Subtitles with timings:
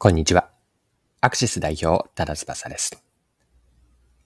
[0.00, 0.48] こんにちは。
[1.20, 3.02] アクシス代表、ただ翼です。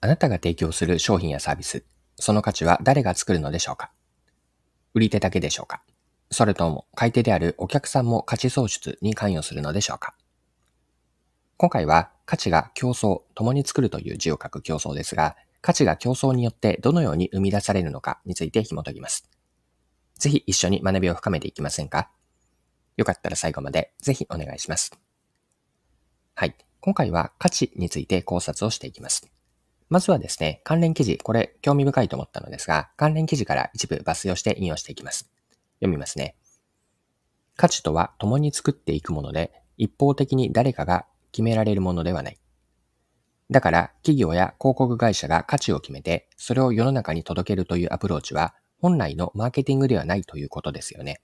[0.01, 1.83] あなたが提供する商品やサービス、
[2.15, 3.91] その価値は誰が作るのでしょうか？
[4.93, 5.81] 売り手だけでしょうか？
[6.29, 10.13] それとも買い手であるお客さんも価値創出に関与するのでしょうか？
[11.57, 19.27] 今回は価値が競争、共に作るという字を書く競争ですが、価値が競争によってどのように生み出されるのかについて紐解きます。
[20.19, 22.11] ぜひ一緒に学びを深めていきませんか？
[22.95, 24.91] よかったら最後までぜひお願いします。
[26.35, 26.55] はい。
[26.79, 29.31] 今回は価値について考察をしていきます。
[29.89, 35.29] まずはですね、関連記事、これ興味深いと思ったのですが、関連記事から一部抜粋をして引用していきます。
[35.75, 36.35] 読みますね。
[37.55, 42.39] 価値とは共に作っていくもので、一方的に誰かが決められるものではない。
[43.51, 51.21] だから、企業や広告会社が価値を決めて、それを世の中に届けるというアプローチは、本来のマーケティングではないということですよね。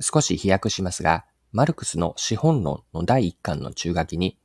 [0.00, 4.36] 少し飛躍しますが、マルクスの資本論の第一巻の中書きに、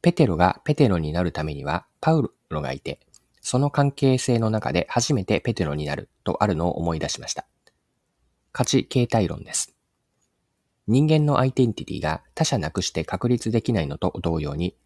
[0.00, 3.00] ペテロがペテロになるためにはパウロがいて、
[3.40, 7.48] その関係性の中で初めてペテロになるとあるのを思い出しました。
[8.52, 9.74] 価値形態論です。
[10.86, 14.76] 人間のアイデンティティが他者なくして確立できないのと同様に、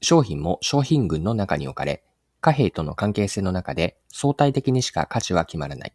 [0.00, 2.02] 商品も商品群の中に置かれ、
[2.40, 5.92] 貨幣との関係性の中で相対的にしか価値は決まらない。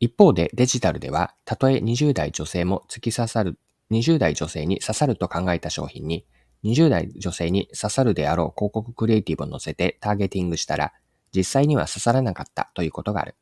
[0.00, 3.58] 一方でデジタルでは、たとえ20代女性も突き刺さる、
[3.90, 6.26] 20代女性に刺さると考えた商品に、
[6.64, 10.92] 20代女性に刺さるであろう広告クリエイティブを載せてターゲティングしたら、
[11.34, 13.34] 実際には刺さらなかったということがある。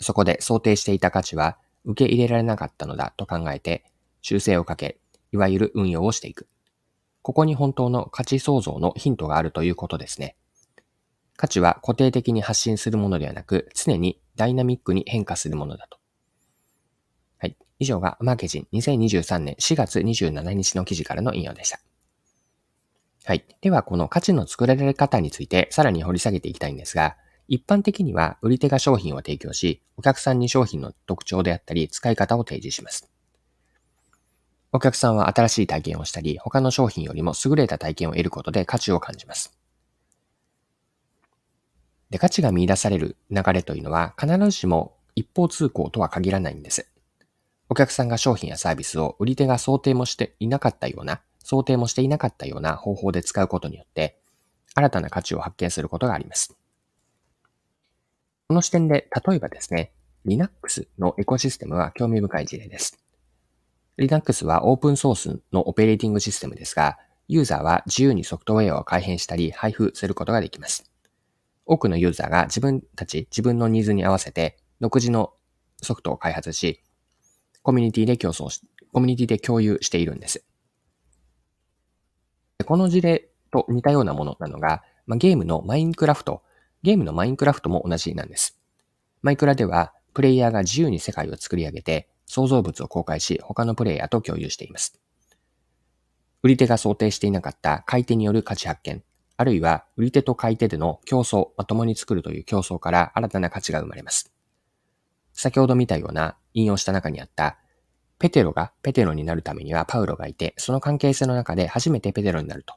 [0.00, 3.84] そこで想定していた価値は受け入れられなかったのだと考えて、
[4.22, 4.98] 修正をかけ、
[5.32, 6.48] いわゆる運用をしていく。
[7.22, 10.36] ここに本当の価値創造のヒントがあるということですね。
[11.36, 15.98] 価値は固定的に発信するものではなく、常にダイナミックに変化するものだと。
[17.38, 17.56] はい。
[17.78, 21.80] 以上がマーケジン2023年4月27日の記事からの引用でした。
[23.24, 23.44] はい。
[23.60, 27.16] では、この価値の作られ方についてさらに掘り下げていきたいんですが、
[27.48, 33.10] 一般的には売り手が商品を提供し、お客さんに商品の特徴であったり使い方を提示します。
[34.72, 39.55] お客さんは新しい体験をしたり、他の商品よりも優れた体験を得ることで価値を感じます。
[42.18, 46.88] 価値が見出される流れというのは必ずしも一方通行とは限らないんです。
[47.68, 54.18] お客さんが商品やサービスを売り手が想定もしていなかったような、想定もしていなかったような方法で使うことによって、
[54.74, 56.56] 新たな価値を発見することがあります。
[58.48, 59.92] この視点で、例えばですね、
[60.24, 62.98] Linux のエコシステムは興味深い事例です。
[63.96, 70.90] Linux はオープンソースのオペレーティングシステムですが、ユーザーは自由にソフトウェアを改変したり配布することができます。
[71.66, 75.34] 多くのユーザーが自分たち、自分のニーズに合わせて独自の
[75.82, 76.82] ソフトを開発し、
[77.62, 78.62] コミュニティで競争し、
[78.92, 80.44] コミュニティで共有しているんです。
[82.64, 86.42] この事例と似たようなものなのが、まあ、ゲームのマインクラフト。
[86.82, 88.58] ゲームのマインクラフトも同じなんです。
[89.22, 94.98] マイクラでは、プレイヤーが自由に世界を作り上げて、創造物を公開し、他のプレイヤーと共有しています。
[96.42, 99.02] 売り手が想定していなかった買い手による価値発見、
[99.36, 104.32] あるいは売り手と買い手での競争、ま共に作るという競争から新たな価値が生まれます。
[105.32, 107.58] 先ほど見たような引用した中にあった、
[108.18, 112.74] ペテロがペテロになるためにはパウロがいて、その関係性の中で初めてペテロになると。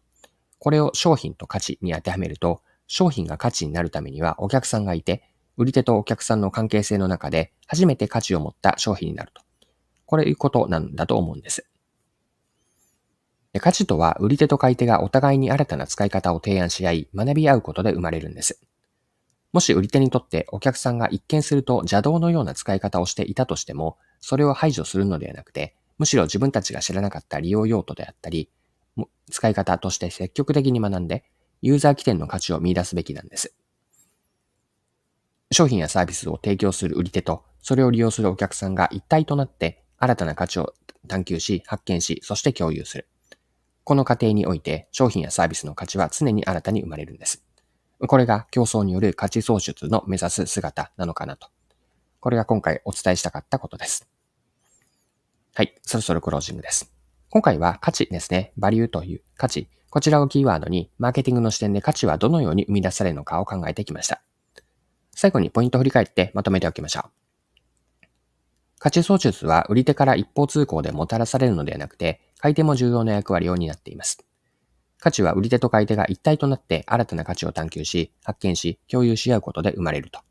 [0.59, 5.23] これを商品と価値に当てはめると、商品が価値になるためにはお客さんがいて、
[5.55, 9.41] 売り手とお客さんの関係性の中で初めて価値を持った商品になると。
[10.05, 11.68] これいうことなんだと思うんです。
[13.57, 18.61] 価値とは売り手と買い手がお互いに新たな使い方を提案し合い、学び合うことで生まれるんです。
[19.51, 28.51] もし売り手にとってお客さんが一見すると邪道のような使い方をしていたとしても、それを排除するのではなくて、むしろ自分たちが知らなかった利用用途であったり、
[29.31, 31.23] 使い方として積極的に学んで、
[31.61, 33.55] ユーザー起点の価値を見出すべきなんです。
[35.51, 40.73] 商品やサービスを提供する売り手と、それを利用するお客さんが一体となって、新たな価値を
[41.07, 43.07] 探求し、発見し、そして共有する。
[43.89, 47.43] この過程において商品やサービスの価値は常に新たに生まれるんです。
[47.97, 51.47] これが競争による価値創出の目指す姿なのかなと。
[52.19, 54.07] これが今回お伝えしたかったことです。
[55.55, 56.93] はい、そろそろクロージングです。
[57.31, 58.53] 今回は価値ですね。
[58.57, 59.71] バリューという価値。
[59.89, 64.21] こちらをキーワードに、マーケティングの視点で価値はどのように生み出されるのかを考えてきました。
[65.15, 67.28] 最後にポイントを振り返ってまとめておきましょう。
[68.79, 74.25] 価値創出は売り手から一方通行でもたらされるのではなくて、買い手も重要な役割を担っています。
[74.99, 80.21] 価値は売り手と買い手が一体となって新たな価値を探求し、発見し、共有し合うことで生まれると。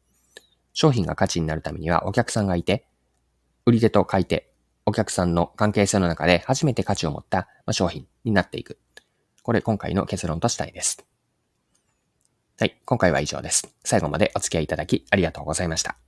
[0.73, 2.87] 商品が価値になるためにはお客さんがいて、
[3.67, 4.51] 売り手と買い手、
[4.87, 8.79] お客さんの関係性の中で初めて価値を持った商品になっていく。
[9.43, 11.05] これ今回の結論としたいです。
[12.59, 13.75] はい、今回は以上です。
[13.85, 16.08] 最後までお付き合いいただきありがとうございました。